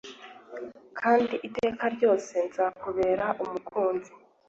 kandi 0.99 1.33
iteka 1.47 1.83
ryose 1.95 2.33
nzakubera 2.47 3.25
umukunzi 3.43 4.11